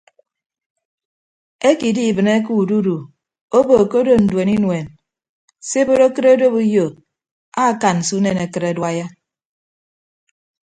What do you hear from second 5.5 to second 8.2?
se ebot akịt odop uyo akan se